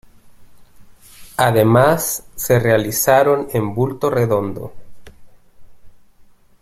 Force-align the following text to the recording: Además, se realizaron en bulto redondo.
Además, 1.37 2.25
se 2.35 2.57
realizaron 2.57 3.49
en 3.53 3.75
bulto 3.75 4.09
redondo. 4.09 4.73